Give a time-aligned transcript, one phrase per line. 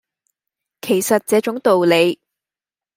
[0.81, 2.19] 其實這種道理